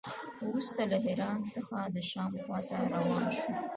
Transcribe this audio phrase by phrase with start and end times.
[0.47, 3.51] وروسته له حران څخه د شام خوا ته روان شو.